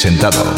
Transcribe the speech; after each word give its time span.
presentado. 0.00 0.49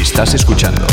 Estás 0.00 0.34
escuchando 0.34 0.86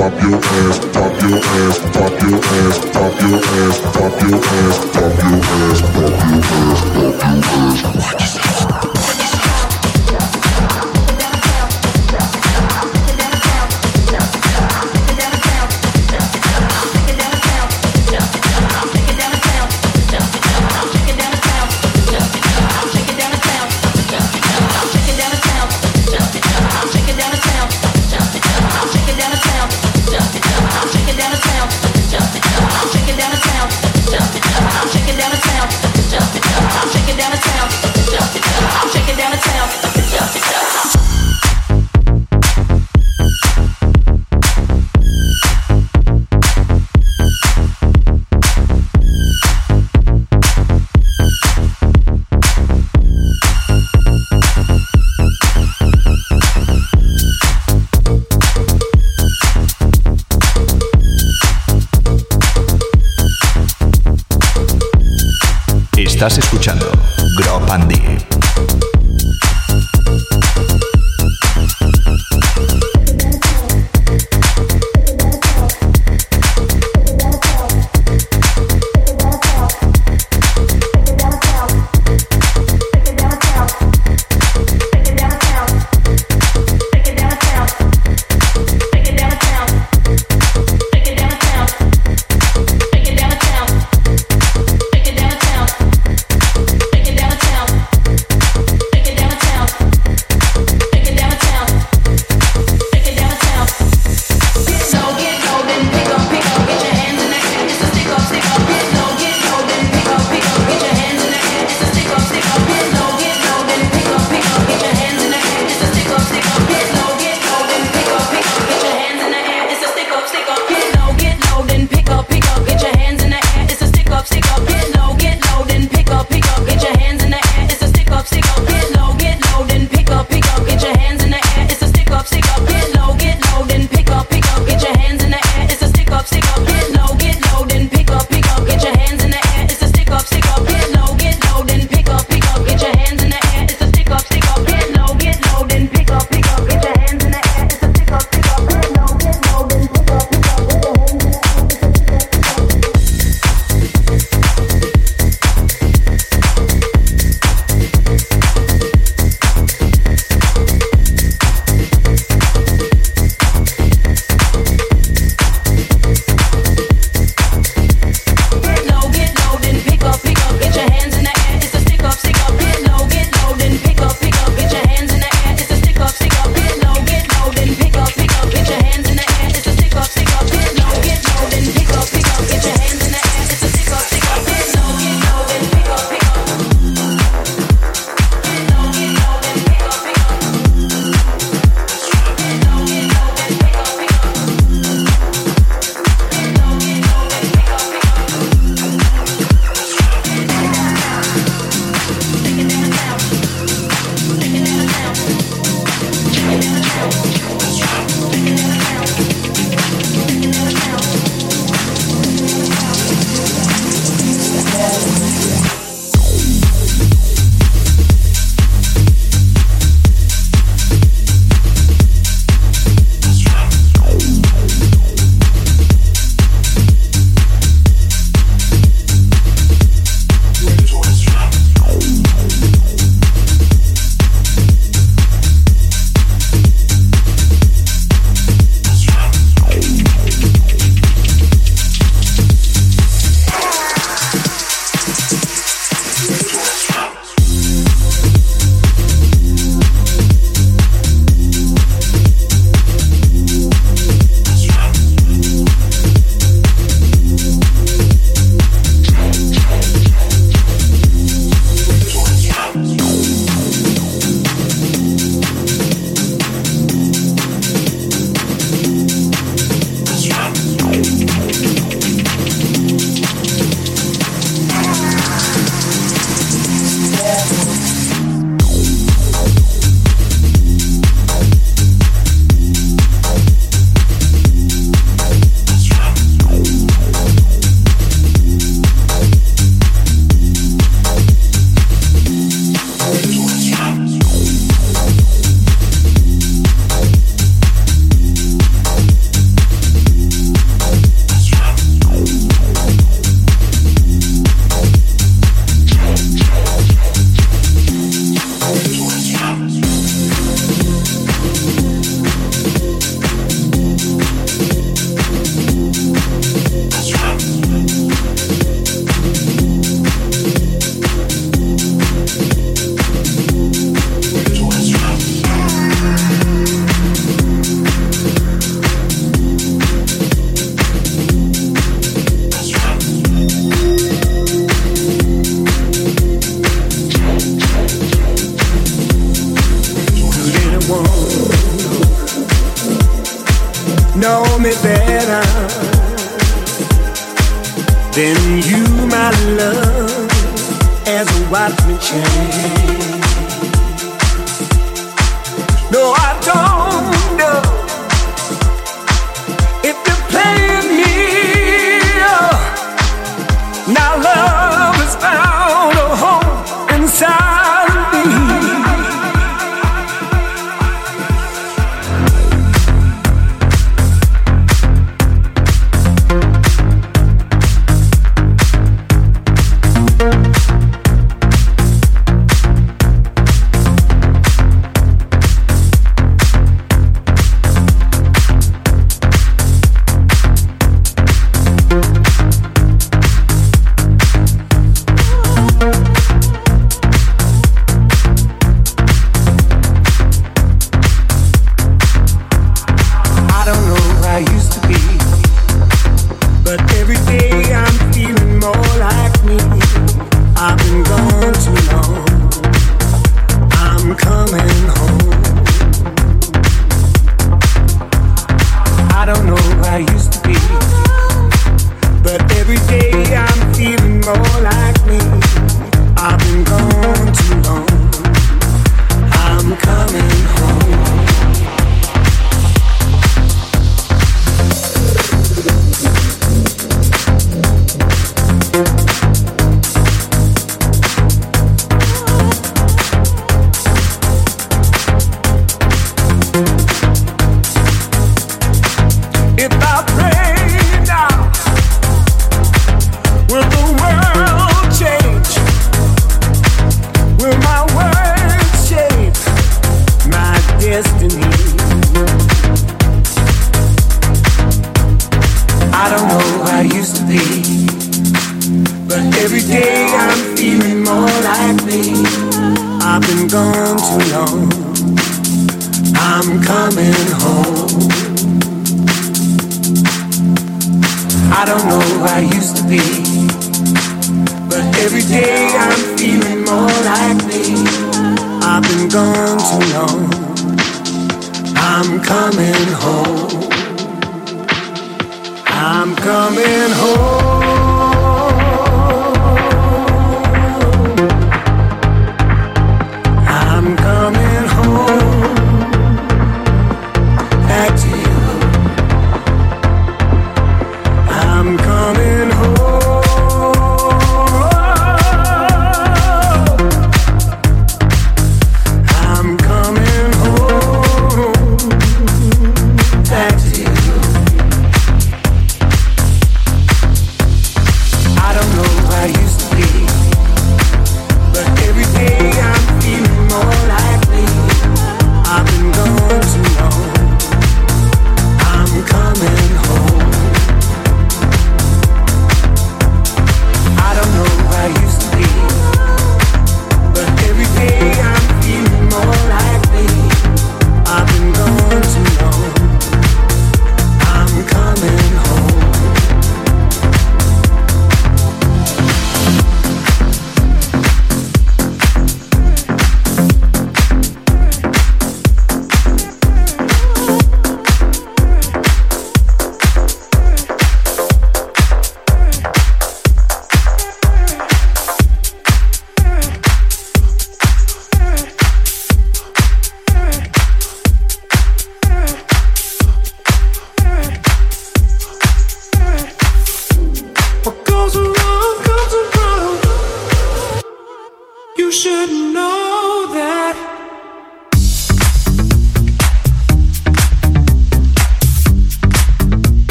pop 0.00 0.22
your 0.22 0.38
ass, 0.38 0.78
pop 0.94 1.12
your 1.20 1.36
ass, 1.36 1.78
pop 1.92 2.22
your 2.22 2.40
ass, 2.40 2.78
pop 2.90 3.20
your 3.20 3.36
ass, 3.36 3.80
pop 3.92 4.16
your 4.22 4.40
ass, 4.40 4.40
pop 4.40 4.40
your 4.40 4.40
ass, 4.40 4.80
pop 4.94 5.18
your 5.20 5.44
ass, 5.60 5.80
pop 5.82 6.16
your 6.96 7.12
ass. 7.20 7.84
Watch 7.96 8.20
yourself. 8.20 8.49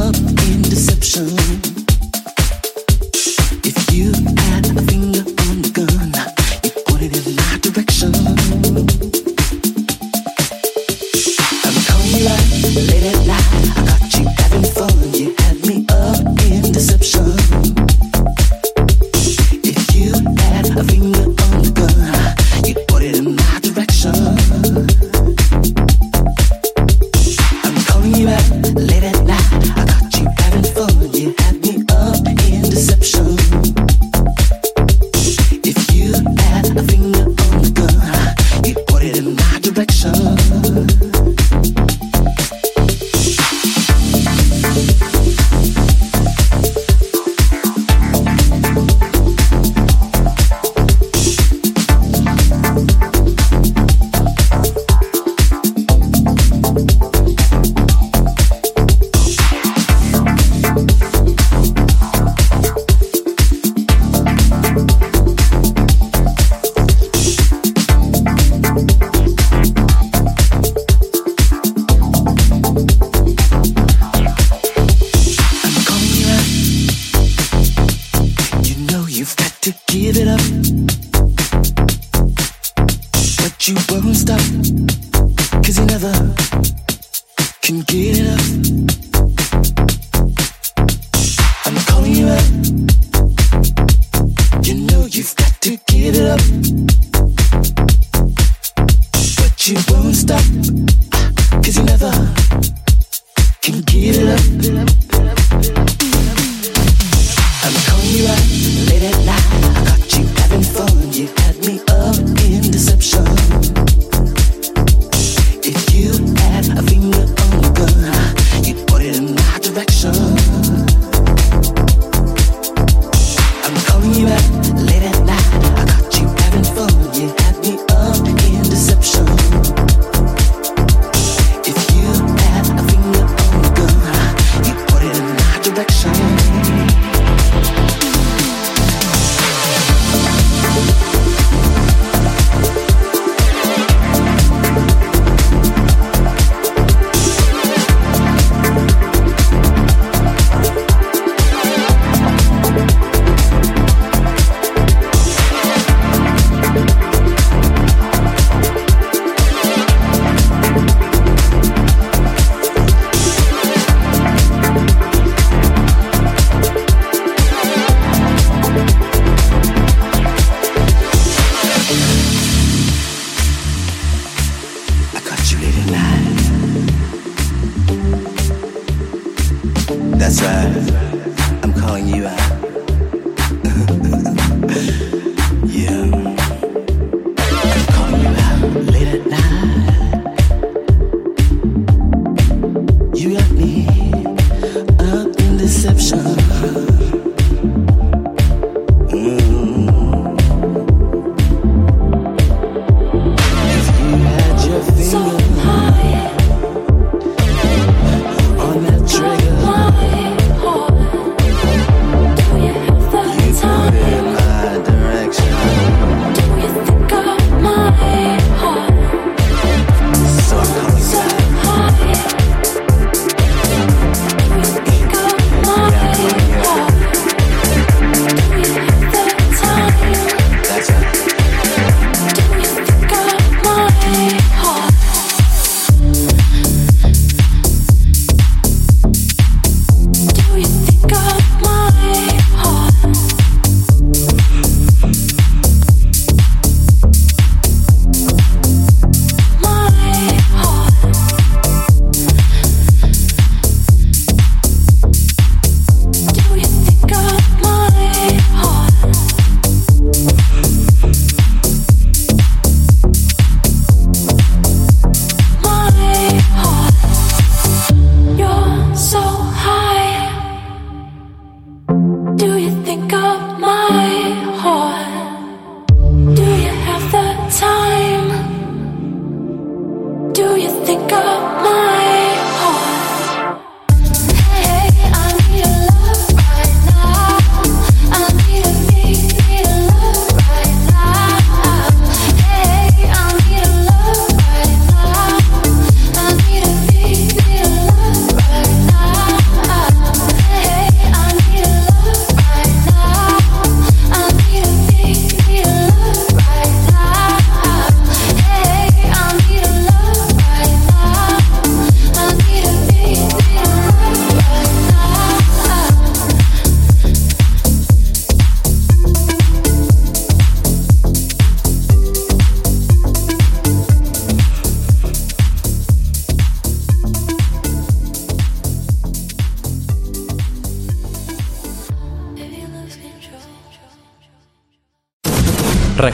up 0.00 0.16
in 0.16 0.62
deception. 0.62 1.79